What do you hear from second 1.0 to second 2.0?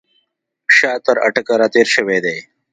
تر اټک را تېر